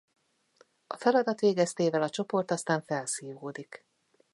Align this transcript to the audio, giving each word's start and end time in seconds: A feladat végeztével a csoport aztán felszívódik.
A 0.87 0.97
feladat 0.97 1.39
végeztével 1.39 2.01
a 2.01 2.09
csoport 2.09 2.51
aztán 2.51 2.81
felszívódik. 2.81 3.85